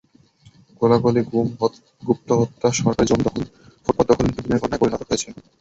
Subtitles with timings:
[0.81, 1.47] গোলাগুলি, গুম,
[2.03, 3.43] গুপ্তহত্যা, সরকারি জমি দখল,
[3.85, 5.27] ফুটপাত দখল নিত্যদিনের ঘটনায় পরিণত হয়েছে।